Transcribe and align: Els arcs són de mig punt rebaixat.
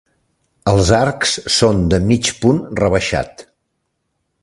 Els 0.71 0.89
arcs 0.99 1.35
són 1.57 1.83
de 1.93 2.01
mig 2.07 2.33
punt 2.41 2.65
rebaixat. 2.83 3.49